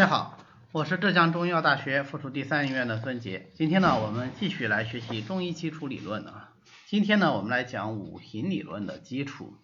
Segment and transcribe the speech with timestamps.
[0.00, 0.38] 大家好，
[0.72, 3.50] 我是浙江中医药大学附属第三医院的孙杰。
[3.52, 6.54] 今天呢，我们继续来学习中医基础理论啊。
[6.88, 9.58] 今天呢，我们来讲五行理论的基础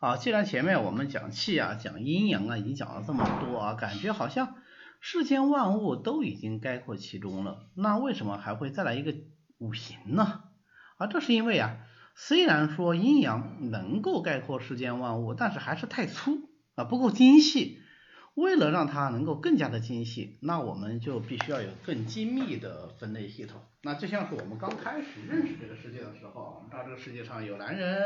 [0.00, 0.16] 啊。
[0.16, 4.56] 既然前面我们讲气啊、讲阴阳啊，已经讲了这么多啊，感觉好像
[4.98, 9.14] 世间万物都已经概括其中了，那为什么还会再来一个
[9.58, 10.40] 五行呢？
[10.96, 11.76] 啊，这是因为啊，
[12.16, 17.80] 虽然说阴阳能够概括世间万物，但是还是太粗啊，不够精细。
[18.38, 23.60] 为了让它能够更加的精细，那我们就必须要有更精密的分类系统。
[23.82, 28.04] 那就像是我们刚开始认识这个世界的时候，我们知道这个世界上有男人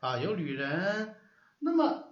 [0.00, 1.14] 啊，有女人，
[1.60, 2.04] 那么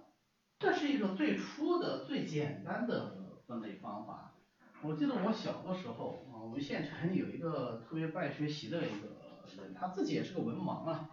[0.57, 4.33] 这是一个最初的、最简单的分类方法。
[4.81, 11.07] 我记得我小的时候啊，我们县城有一个特别不爱学习的一个人，他自己也是个文盲啊。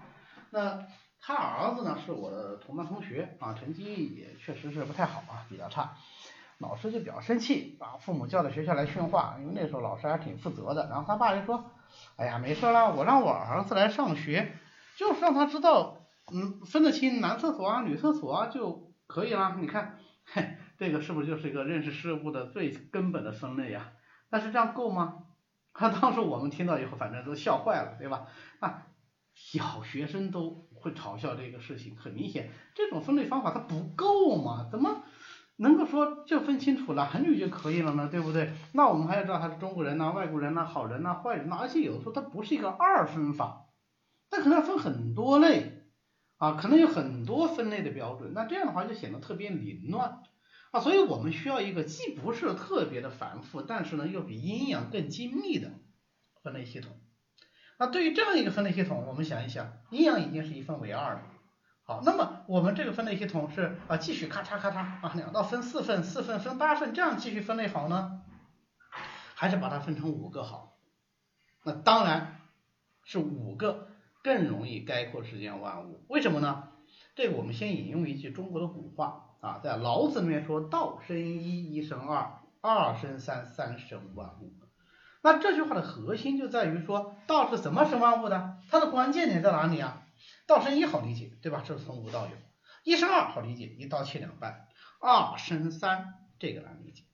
[0.51, 0.87] 那
[1.21, 5.95] 他儿子呢是我的同班同学啊，成绩也确实是不太好啊，比较差。
[6.59, 10.89] 老师就比较生气，把父母叫到学校来训话，因为那时候老师还挺负责的。
[10.89, 11.71] 然后他爸就说
[12.17, 14.53] ：“哎呀，没事了，我让我儿子来上学，
[14.97, 19.57] 就是让他知道，嗯，分得清男厕所啊、女厕所啊就可以了。
[19.61, 23.93] 你看，嘿，这个是不是就是一个认识事物的最根本的分类呀？
[24.29, 25.25] 但是这样够吗？
[25.73, 28.27] 他当时我们听到以后，反正都笑坏了，对吧？
[28.59, 28.83] 啊，
[29.33, 34.67] 小学生都会嘲笑这个事情，很明显，这种分类方法它不够嘛？
[34.69, 35.05] 怎么？
[35.61, 38.53] 能够说就分清楚了，男女就可以了呢，对不对？
[38.73, 43.67] 那我们还要知道他是中国人呐、外国人呐、好人呐、坏人呐，而且有的时候它不是一个二分法，
[44.31, 45.85] 它可能要分很多类
[46.37, 50.23] 啊，可能有很多分类的标准，那这样的话就显得特别凌乱
[50.71, 55.73] 啊，所以我们需要一个既不是特别的繁复，但是呢又比阴阳更精密的
[56.43, 56.93] 分类系统。
[57.81, 61.23] 那对于这样一个分类系统，我们想一想，阴阳已经是一分为二了。
[61.89, 68.21] 好，那么我们这个分类系统是啊，继续咔嚓咔嚓啊，两道分四份，四份分八份，这样继续分类好呢，
[69.35, 70.77] 还是把它分成五个好？
[71.65, 72.43] 那当然
[73.05, 73.89] 是五个
[74.23, 76.05] 更容易概括世间万物。
[76.09, 76.69] 为什么呢？
[77.15, 84.53] 这个我们先引用一句中国的古话啊，在老子里面说“道生一，一生二，二生三，三生万物”。
[85.25, 88.59] 那这句话的核心就在于说，道是怎么生万物的？
[88.71, 90.03] 它的关键点在哪里啊？
[90.47, 91.63] 道生一好理解，对吧？
[91.67, 92.33] 这是从无到有。
[92.85, 94.69] 一生二好理解，一刀切两半。
[95.01, 97.05] 二生三这个难理解。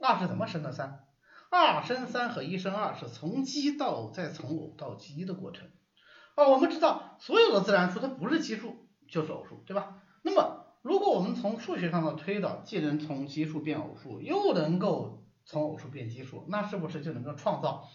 [0.00, 1.04] 二是怎么生的三？
[1.50, 5.70] 二生三和一生二是从奇到偶，再从偶到奇的过程。
[6.34, 10.02] 啊，我们知道所有的自然数它不是奇数就是偶数，对吧？
[10.22, 17.88] 那么如果我们从数学上的推导，既能从奇数变偶数，又能够从偶数变奇数，那是不是就能够创造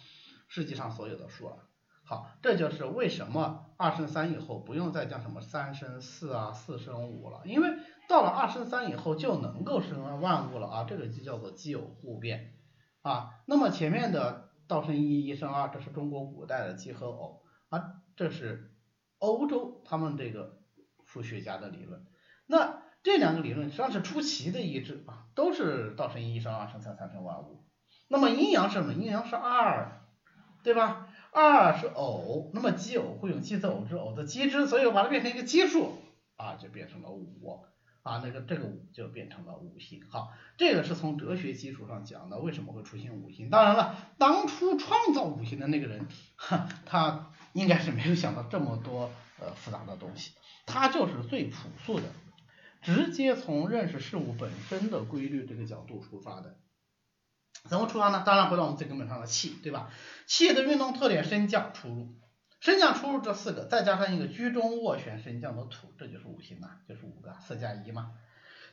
[0.48, 1.67] 世界上所有的数了？
[2.10, 7.68] 好，这就是为什么二生三以后不用再讲什么三生四啊、四生五了，因为
[8.08, 12.54] 到了二生三以后就能够生万物了啊，这个就叫做奇偶互变
[13.02, 13.32] 啊。
[13.46, 18.74] 那么前面的道生一，一生二，这是中国古代的奇和偶啊，这是
[19.20, 20.62] 欧洲他们这个
[21.06, 22.06] 数学家的理论。
[22.46, 27.66] 那这两个理论实际上是出奇的一致啊，都是道生一，一生二，生三，三生万物。
[28.08, 28.94] 那么阴阳是什么？
[28.94, 30.08] 阴阳是二，
[30.64, 31.07] 对吧？
[31.32, 35.94] 二是偶，那么奇偶会用奇字偶之偶的奇之，所以我把它变成一个奇数
[36.36, 37.62] 啊，就变成了五
[38.02, 40.02] 啊，那个这个五就变成了五行。
[40.10, 43.50] 好，这个是从哲学基础上讲的，为什么会出现五行？
[43.50, 46.08] 当然了，当初创造五行的那个人，
[46.38, 50.32] 哈，他应该是没有想到这么多呃复杂的东西，
[50.66, 52.06] 他就是最朴素的，
[52.82, 56.56] 直接从认识事物本身的规律这个角度出发的。
[57.66, 58.24] 怎么出发呢？
[58.26, 59.90] 当然回到我们最根本上的气，对吧？
[60.26, 62.16] 气的运动特点升降出入，
[62.60, 68.12] 升降出入这四个，再加上一个居中斡旋升降的土，这就是五行呐，就是五个四加一嘛，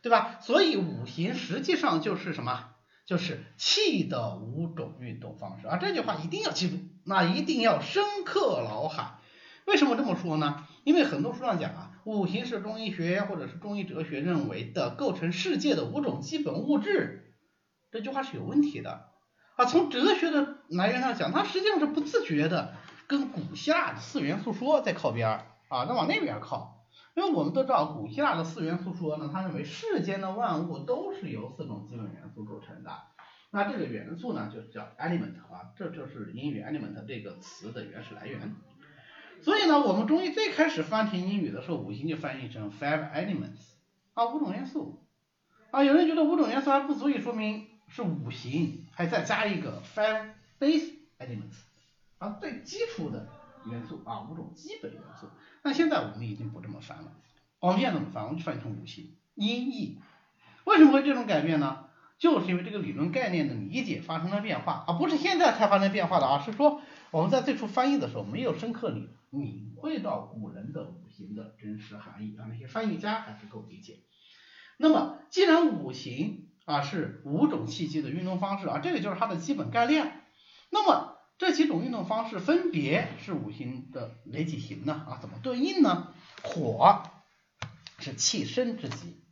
[0.03, 0.39] 对吧？
[0.41, 2.71] 所以五行实际上就是什么？
[3.07, 5.77] 就是气的五种运动方式啊！
[5.77, 9.19] 这句话一定要记住，那一定要深刻脑海。
[9.67, 10.67] 为什么这么说呢？
[10.85, 17.24] 因为很多书上讲啊，五行是中医学或者是中医哲学认为的构成世界的五种基本物质。
[17.95, 19.11] 这句话是有问题的
[19.55, 19.65] 啊！
[19.67, 22.75] 从哲学的来源上讲，它实际上是不自觉的
[23.07, 26.89] 跟古希腊的四元素说在靠边啊，在往那边靠。
[27.15, 32.91] 因为我们都知道，古希腊的四元素说呢，他认为世间的万物都是由四种基本元素构成的。
[33.53, 38.57] 那这个元素呢，就叫 element 啊，这就是英语 element 这个词的原始来源。
[39.41, 43.77] 所以呢，我们中医最开始翻成英语的时候，五行就翻译成 five elements
[44.15, 45.07] 啊，五种元素
[45.71, 45.85] 啊。
[45.85, 47.64] 有人觉得五种元素还不足以说明。
[47.95, 51.61] 是五行，还再加一个 five base elements，
[52.19, 53.29] 啊，最基础的
[53.71, 55.29] 元素啊，五种基本元素。
[55.63, 57.13] 那现在我们已经不这么翻了，
[57.61, 58.25] 我们现在怎么翻？
[58.25, 60.01] 我们就翻成五行，音译。
[60.65, 61.85] 为什么会这种改变呢？
[62.19, 66.81] 就是因为这个理论概念的理解发生了变化啊，不是现在才发生变化的啊，是说
[67.13, 74.01] 我们在最初翻译的时候没有深刻理领会到古人的五行的真实含义啊，那些翻译家还是够理解。
[74.79, 80.23] 那么既然五行啊是五种气机的运动方式啊，这个就是它的基本概念。
[80.71, 85.05] 那么这几种运动方式分别是五行的哪几行呢？
[85.09, 86.13] 啊，怎么对应呢？
[86.43, 87.03] 火
[87.99, 89.23] 是气生之极，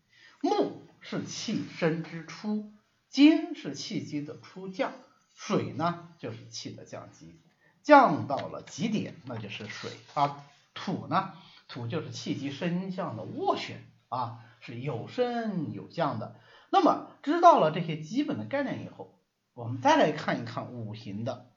[0.41, 2.73] 木是气生之初，
[3.09, 4.93] 金是气机的初降，
[5.35, 7.41] 水呢就是气的降级，
[7.83, 10.45] 降到了极点那就是水啊。
[10.75, 11.35] 土呢，
[11.69, 16.37] 土就是气机升降的斡旋啊，是有升有降的。
[16.75, 19.21] 那么知道了这些基本的概念以后，
[19.53, 21.53] 我们再来看一看五行的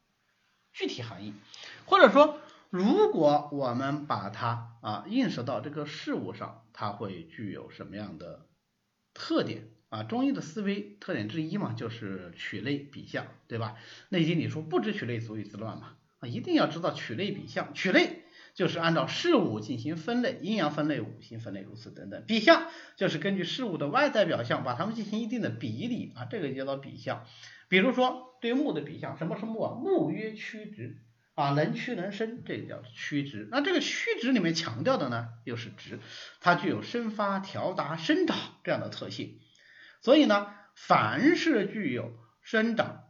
[0.74, 1.34] 具体含义，
[1.86, 2.38] 或者说，
[2.70, 8.46] 如果我们把它啊映射到这个事物上，它会具有什么样的
[9.14, 10.04] 特点啊？
[10.04, 13.78] 中医的思维特点之一嘛，就是取类比象，对吧？
[14.10, 18.25] 内经里说不知取类，足以自乱嘛，啊，一定要知道取类比象，取类。
[18.56, 22.24] 就是按照事物进行分类，阴阳分类、五行分类，如此等等。
[22.26, 27.26] 比象就是根据事物的外在表象，把它们进行一定的比例啊，这个叫做比象。
[27.68, 29.76] 比如说对木的比象，什么是木啊？
[29.76, 31.04] 木曰曲直
[31.34, 33.48] 啊，能屈能伸，这个叫曲直。
[33.52, 36.00] 那这个曲直里面强调的呢，又是直，
[36.40, 39.42] 它具有生发、调达、生长这样的特性。
[40.02, 43.04] 所以呢，凡是具有生长、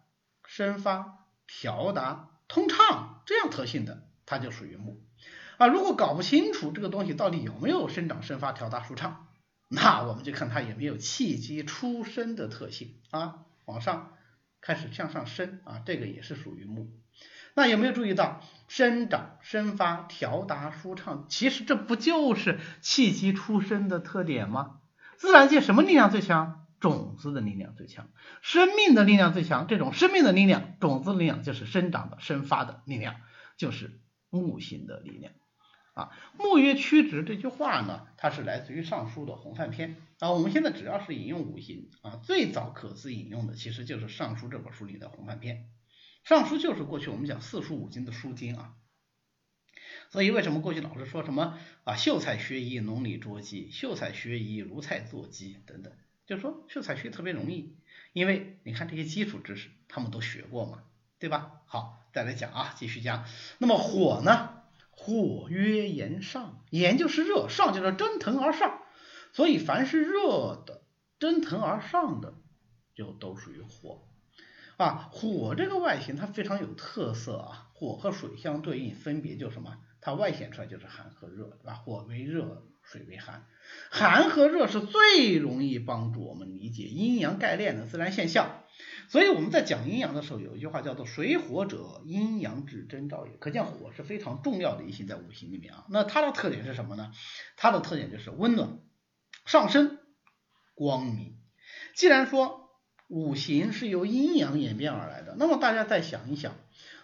[0.48, 5.04] 生发、调达、通畅这样特性的，它就属于木。
[5.58, 9.28] 啊，如果搞不清楚这个东西到底有没有生长、生发、调大、舒畅，
[9.68, 14.14] 那我们就看它有没有气机出生的特性啊，往上
[14.62, 16.92] 开始向上升啊，这个也是属于木。
[17.54, 21.26] 那有没有注意到生长、生发、调达、舒畅？
[21.30, 24.80] 其实这不就是气机出生的特点吗？
[25.18, 26.62] 自然界什么力量最强？
[26.82, 28.10] 种子的力量最强，
[28.42, 29.66] 生命的力量最强。
[29.66, 33.16] 这种生命的力量，种子力量就是生长的、生发的力量，
[33.58, 34.00] 就是
[34.30, 35.34] 木性的力量。
[35.96, 39.96] 啊，木曰曲直这句话呢，它是来自于《尚书》的《洪范篇》
[40.26, 40.30] 啊。
[40.32, 45.56] 我们现在只要是引用五行啊，最早可资引用的其实就是《尚书》这本书里的《洪范篇》。
[46.24, 48.74] 《尚书》就是过去我们讲四书五经的书经啊。
[50.10, 55.94] 所以为什么过去老是说什么啊，秀才学医，农里捉鸡；秀才学医，如菜做鸡等等，
[56.26, 57.78] 就是说秀才学特别容易，
[58.12, 60.84] 因为你看这些基础知识他们都学过嘛，
[61.20, 61.62] 对吧？
[61.66, 63.24] 好，再来讲啊，继续讲。
[63.60, 64.62] 那么火呢？
[65.06, 68.82] 火曰炎上，炎就是热，上就是蒸腾而上，
[69.34, 70.82] 所以凡是热的、
[71.20, 72.34] 蒸腾而上的，
[72.96, 74.08] 就都属于火
[74.78, 75.08] 啊。
[75.12, 79.78] 火这个外形它非常有特色啊，火和水相对应，分别就什么？
[80.02, 81.76] 它外显出来就是寒和热，对吧？
[81.76, 83.46] 火为热，水为寒，
[83.92, 88.64] 寒和热是最容易帮助我们理解阴阳概念的自然现象。
[89.10, 93.34] 所以我们在讲阴阳的时候，有一句话叫做“水火者，阴阳之征兆也”。
[93.40, 95.86] 可见火是非常重要的一行在五行里面啊。
[95.90, 97.12] 那它的特点是什么呢？
[97.58, 98.80] 它的特点就是温暖、
[99.46, 100.00] 上升、
[100.74, 101.38] 光明。
[101.94, 102.70] 既然说
[103.08, 106.56] 五行是由阴阳演变而来的，那么大家再想一想，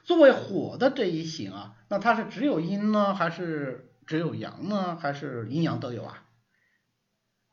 [0.04, 6.26] 作为火的这一行啊，那它是只有阴呢，还是只有阳呢，还是阴阳都有啊？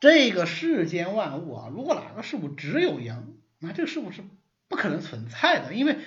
[0.01, 4.23] 这个世间万物啊，如果哪个事物只有阳，那这个事物是
[4.69, 5.99] 不可能存在的，因为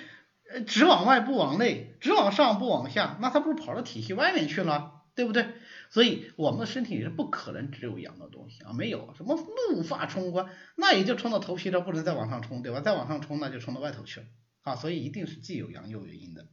[0.52, 5.46] 呃只往外不往内，只往上不往下，那它不是跑到体系外面去了，对不对？
[5.90, 9.36] 所以我们的身体里是不可能只有阳的东西啊，没有什么
[9.70, 10.46] 怒发冲冠，
[10.76, 12.80] 那也就冲到头皮了，不能再往上冲，对吧？
[12.80, 14.26] 再往上冲那就冲到外头去了
[14.62, 16.46] 啊，所以一定是既有阳又有阴的。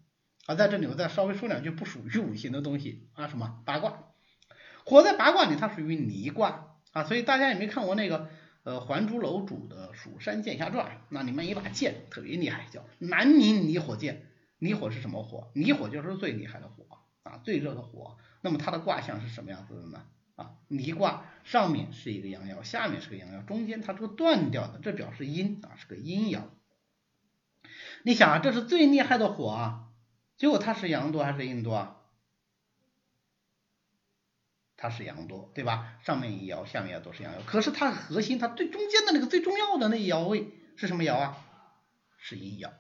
[0.48, 4.04] 啊，在这里我再稍微说两句不属于五行的东西啊，什么八卦，
[4.84, 8.30] 火在八卦里它属于离卦啊，所以大家也没看过那个。
[8.70, 14.28] 呃，《还珠楼主的蜀山剑侠传》，那里面一把剑特别厉害，叫南明离火剑。
[14.60, 15.50] 离火是什么火？
[15.56, 18.18] 离火就是最厉害的火啊，最热的火。
[18.42, 20.06] 那么它的卦象是什么样子的呢？
[20.36, 26.42] 啊，离卦上面是一个阳爻，下面是个阳爻，中间它是个断掉的，这表示阴啊，是个阴爻。
[28.04, 29.88] 你想啊，这是最厉害的火啊，
[30.38, 31.99] 结果它是阳多还是阴多啊？
[34.82, 36.00] 它是阳多，对吧？
[36.06, 37.44] 上面一爻，下面爻都是阳爻。
[37.46, 41.38] 可是它核心，它最中间的那个最重要的那一爻位是什么爻啊？
[42.18, 42.72] 是阴爻。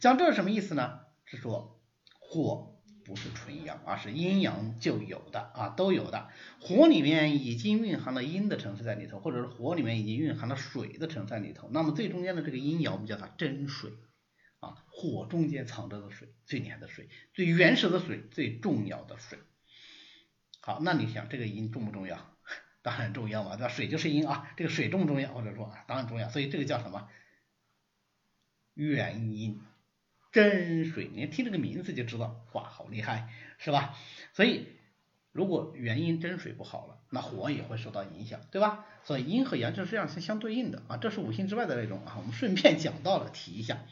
[0.00, 1.00] 讲这是什么意思呢？
[1.24, 1.80] 是说
[2.18, 6.28] 火不是纯阳，而是阴阳就有的啊，都有的。
[6.60, 11.70] 火里面已经蕴含了阴的成分在里头，或者是火里面已经蕴含了水的成分在里头。
[11.72, 13.92] 那么最中间的这个阴爻，我们叫它真水
[14.58, 14.76] 啊。
[14.90, 19.38] 火中间藏着的水，最厉害的水，最原始的水，最重要的水。
[20.60, 22.18] 好，那你想这个阴重不重要？
[22.82, 23.68] 当然重要嘛，对吧？
[23.68, 25.32] 水就是阴啊，这个水重不重要？
[25.32, 26.28] 或者说，当然重要。
[26.28, 27.08] 所以这个叫什么？
[28.74, 29.60] 元阴
[30.32, 33.94] 真水，你听这个名字就知道，哇，好厉害，是吧？
[34.32, 34.68] 所以
[35.32, 38.86] 如果元阴真水不好了，那火也会受到影响，对吧？
[39.04, 43.84] 所以阴和阳就是这样是相对应的啊，这是五行之外的内容啊，我们顺便讲到了提一下。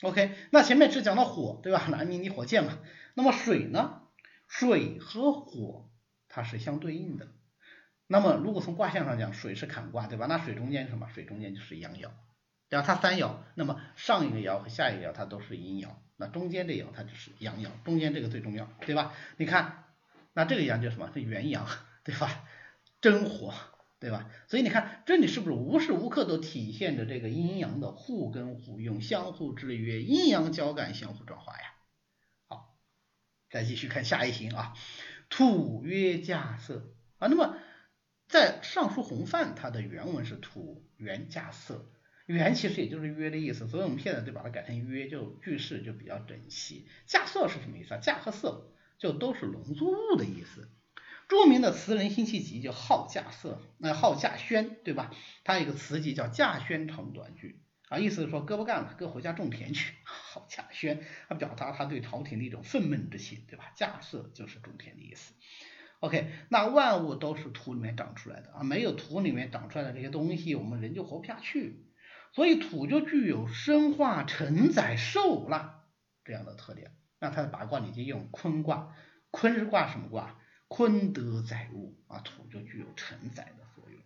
[0.00, 1.86] OK，那前面只讲到火，对吧？
[1.88, 2.78] 男明你火箭嘛，
[3.14, 4.02] 那么水呢？
[4.48, 5.88] 水和火
[6.34, 7.28] 它是相对应的。
[8.06, 10.24] 那么如果从卦象上讲，水是坎卦，对吧？
[10.26, 11.08] 那水中间是什么？
[11.14, 12.10] 水中间就是阳爻，
[12.70, 12.84] 对吧？
[12.86, 19.12] 它三爻，那么上一个爻和下一个爻它都是阴爻，那中间这爻它就是阳爻，中间这个最重要，对吧？
[19.36, 19.84] 你看，
[20.32, 21.10] 那这个阳就什么？
[21.12, 21.66] 是元阳，
[22.02, 22.44] 对吧？
[23.02, 23.52] 真火，
[23.98, 24.30] 对吧？
[24.48, 31.74] 所以你看这里是不是无时无刻都体现着这个阴阳的互根互用、相互制约、阴阳交感、相互转化呀？
[32.48, 32.76] 好，
[33.50, 34.74] 再继续看下一行啊，
[35.32, 36.82] 土曰稼穑
[37.18, 37.56] 啊，那么。
[38.28, 41.82] 在《尚书洪范》，它的原文是土元稼穑，
[42.24, 46.88] 元其实也就是约的意思，所以我们现在就把它改成约，就句式就比较整齐。
[47.06, 48.00] 稼穑是什么意思啊？
[48.02, 48.62] 稼和穑
[48.96, 50.70] 就都是农作物的意思。
[51.28, 55.14] 著名的词人辛弃疾就好稼穑，那好稼轩，对吧？
[55.44, 57.60] 他有一个词集叫《稼轩长短句》，
[57.92, 59.92] 啊，意思是说哥不干了，哥回家种田去。
[60.04, 63.74] 好稼轩，他表达他对朝廷的一种愤懑之心，对吧？
[63.76, 65.34] 稼穑就是种田的意思。
[66.00, 71.84] OK，那万物都是土里面长出来的啊，没有土里面长出来的这些东西，我们人就活不下去。
[72.32, 75.84] 所以土就具有生化、承载、受纳
[76.24, 76.96] 这样的特点。
[77.18, 78.96] 那它的八卦里就用坤卦，
[79.30, 80.40] 坤是卦什么卦？
[80.66, 84.00] 坤德载物啊，土就具有承载的作用。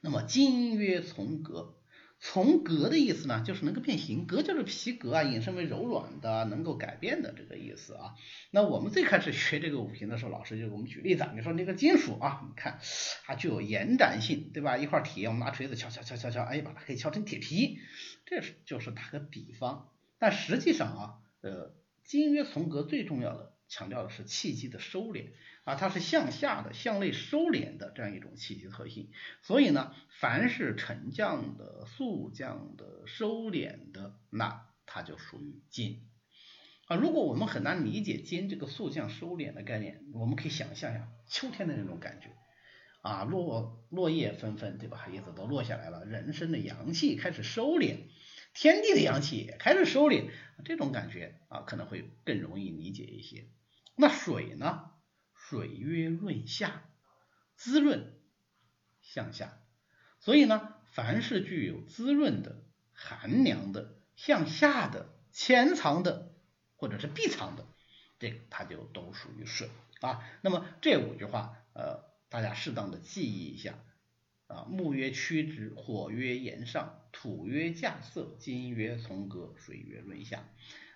[0.00, 1.74] 那么金曰从革。
[2.20, 8.14] 从革的意思呢，就是能够变形，革就是皮革啊，引申为柔软的，能够改变的这个意思啊。
[8.50, 12.80] 那我们最开始学这个五行的时候，老师就给我们举例子，你说那个金属啊，你看
[13.24, 14.76] 它具有延展性，对吧？
[14.76, 17.78] 一块铁，我们拿锤子敲敲敲敲敲，哎，把它可以敲成铁皮，
[18.26, 19.88] 这是就是打个比方。
[20.18, 21.72] 但实际上啊，呃，
[22.02, 25.28] 金曰从革最重要的强调的是气机的收敛。
[25.64, 29.10] 啊，它是向下的、向内收敛的这样一种气机特性，
[29.42, 36.08] 所以呢，凡是沉降的、速降的、收敛的，那它就属于金。
[36.86, 42.30] 啊，如果我们很难理解金这个速降收敛的概念，我们可以想象一下秋天的那种感觉，
[43.02, 45.06] 啊，落落叶纷纷，对吧？
[45.12, 47.98] 叶子都落下来了，人生的阳气开始收敛，
[48.54, 50.30] 天地的阳气也开始收敛，
[50.64, 53.50] 这种感觉啊，可能会更容易理解一些。
[53.98, 54.84] 那水呢？
[55.34, 56.82] 水曰润下，
[57.56, 58.12] 滋润
[59.00, 59.58] 向下，
[60.20, 62.62] 所以呢，凡是具有滋润的、
[62.92, 66.34] 寒凉的、向下的、潜藏的
[66.76, 67.66] 或者是闭藏的，
[68.18, 69.70] 这个它就都属于水
[70.02, 70.22] 啊。
[70.42, 73.78] 那么这五句话，呃，大家适当的记忆一下
[74.48, 74.66] 啊。
[74.68, 80.44] 木曰曲直，火曰炎上，土曰稼穑，金曰从革，水曰润下。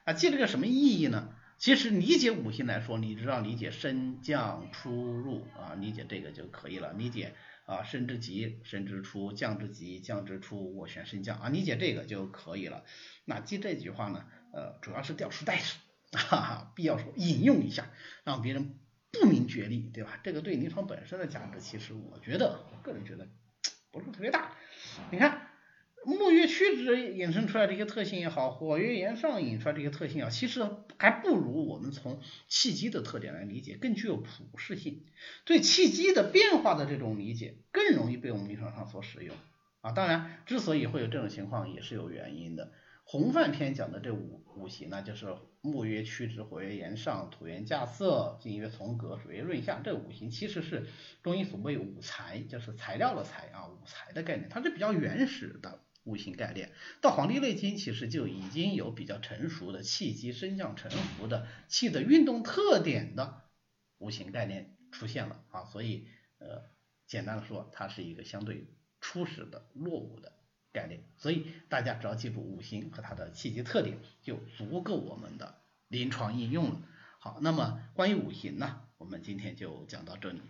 [0.04, 1.34] 啊，记这个什么意义呢？
[1.62, 6.92] 其实理解五行来说，你只要理解升降出入啊，理解这个就可以了。
[6.94, 10.74] 理解啊，升之极，升之出；降之极，降之出。
[10.76, 12.84] 我选升降啊，理解这个就可以了。
[13.24, 15.76] 那记这句话呢，呃，主要是掉书袋子，
[16.10, 17.92] 哈哈，必要说引用一下，
[18.24, 18.74] 让别人
[19.12, 20.18] 不明觉厉，对吧？
[20.24, 23.28] 这个对临床本身的价值，其实我觉得，我个人觉得
[23.92, 24.56] 不是特别大。
[25.12, 25.51] 你看。
[26.04, 30.68] 木月曲直衍生出来这些特性也好，火月炎上引出来这些特性啊，其实
[30.98, 35.04] 还不如我们从气机的特点来理解更具有普适性。
[35.44, 39.36] 对气机的变化的这种理解更容易被我们临床上所使用
[39.80, 39.92] 啊。
[39.92, 42.72] 当然，之所以会有这种情况，也是有原因的。
[43.04, 49.80] 洪范篇讲的这五五行呢，就是木月曲直，火月炎上，土元稼穑，金月从革，水月润下。
[49.84, 50.86] 这五行其实是
[51.22, 55.80] 中医所谓五材，就是材料的材啊，五材的概念，它是比较原始的。
[56.04, 63.42] 五行概念，到《黄帝内经》其实就已经有比较成熟的气机升降沉浮的气的运动特点的
[63.98, 66.64] 五行概念出现了啊，所以呃，
[67.06, 68.66] 简单的说，它是一个相对
[69.00, 70.32] 初始的落伍的
[70.72, 76.82] 概念，所以大家只要记住五行和它的气机特点，就足够我们的临床应用了。
[77.20, 80.40] 好，那么关于五行呢，我们今天就讲到这里。